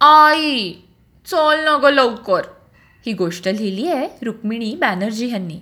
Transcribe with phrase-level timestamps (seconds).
[0.00, 0.72] आई
[1.26, 2.42] चल ना गं लवकर.
[3.06, 5.60] ही गोष्ट लिहिली आहे रुक्मिणी बॅनर्जी यांनी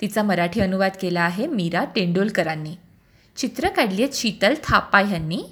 [0.00, 2.74] तिचा मराठी अनुवाद केला आहे मीरा तेंडोलकरांनी.
[3.36, 5.42] चित्र काढली आहेत शीतल थापा ह्यांनी.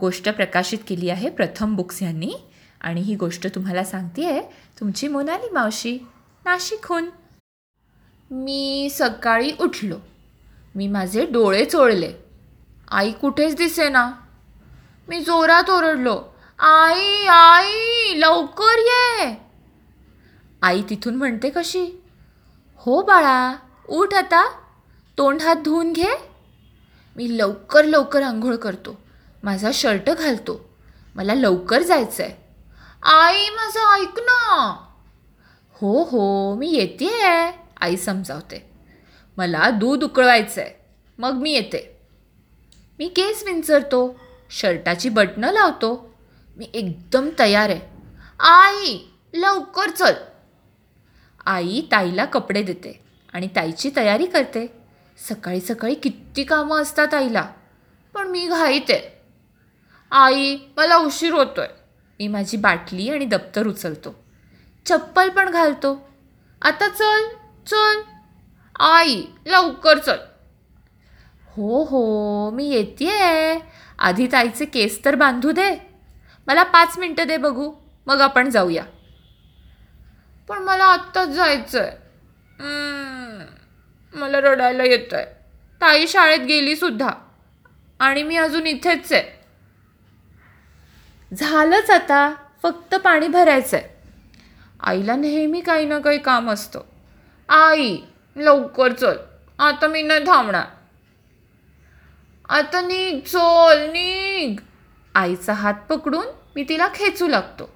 [0.00, 2.32] गोष्ट प्रकाशित केली आहे प्रथम बुक्स ह्यांनी.
[2.80, 4.42] आणि ही गोष्ट तुम्हाला सांगते आहे
[4.80, 5.98] तुमची मोनाली मावशी
[6.44, 7.10] नाशिकहून.
[8.30, 9.96] मी सकाळी उठलो.
[10.74, 12.12] मी माझे डोळे चोळले.
[12.90, 14.12] आई कुठेच दिसेना.
[15.08, 16.35] मी जोरात ओरडलो.
[16.58, 19.34] आई आई लवकर ये.
[20.62, 21.84] आई तिथून म्हणते कशी?
[22.76, 23.56] हो बाळा
[23.88, 24.46] उठ आता.
[25.18, 26.14] तोंड हात धुवून घे.
[27.16, 28.96] मी लवकर लवकर आंघोळ करतो.
[29.42, 30.58] माझा शर्ट घालतो.
[31.14, 32.34] मला लवकर जायचं आहे
[33.02, 34.76] आई माझं ऐक ना.
[35.72, 37.10] हो हो मी येते
[37.80, 38.70] आई समजावते.
[39.36, 40.70] मला दूध उकळवायचं आहे
[41.18, 42.00] मग मी येते.
[42.98, 44.20] मी केस विंचरतो.
[44.50, 46.15] शर्टाची बटणं लावतो.
[46.56, 47.80] मी एकदम तयार आहे.
[48.40, 48.98] आई
[49.34, 50.14] लवकर चल.
[51.46, 53.00] आई ताईला कपडे देते
[53.32, 54.66] आणि ताईची तयारी करते.
[55.18, 57.46] सकाळी सकाळी किती कामं असतात आईला
[58.14, 59.00] पण मी घाईत आहे.
[60.10, 61.70] आई मला उशीर होतो आहे
[62.20, 64.14] मी माझी बाटली आणि दप्तर उचलतो.
[64.86, 65.94] चप्पल पण घालतो.
[66.62, 67.26] आता चल
[67.66, 68.00] चल.
[68.80, 70.16] आई लवकर चल.
[71.48, 73.10] हो हो मी येते
[73.98, 75.95] आधी ताईचे केस तर बांधू दे.
[76.46, 77.72] मला पाच मिनटं दे बघू
[78.06, 78.84] मग आपण जाऊया.
[80.48, 82.04] पण मला आत्ताच जायचं आहे
[84.14, 85.26] मला रडायला येतं आहे
[85.80, 87.10] ताई शाळेत गेली सुद्धा.
[88.00, 89.22] आणि मी अजून इथेच आहे.
[91.32, 93.94] झालंच आता फक्त पाणी भरायचं आहे
[94.80, 96.80] आईला नेहमी काही ना काही काम असतं.
[97.48, 97.96] आई
[98.36, 99.16] लवकर चल.
[99.58, 100.64] आता मी न थांबणार.
[102.48, 104.60] आता निघ चल निघ.
[105.16, 107.68] आईचा हात पकडून मी तिला खेचू लागतो.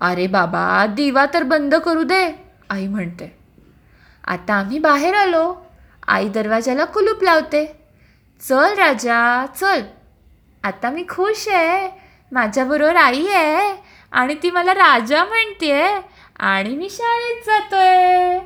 [0.00, 2.24] अरे बाबा दिवा तर बंद करू दे
[2.70, 3.36] आई म्हणते.
[4.24, 5.54] आता आम्ही बाहेर आलो.
[6.06, 7.64] आई दरवाजाला कुलूप लावते.
[8.40, 9.82] चल राजा चल.
[10.64, 11.88] आता मी खुश आहे.
[12.32, 13.76] माझ्याबरोबर आई आहे
[14.12, 16.00] आणि ती मला राजा म्हणते
[16.38, 18.38] आणि मी शाळेत जातोय.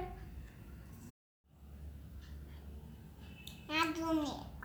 [3.71, 3.85] हा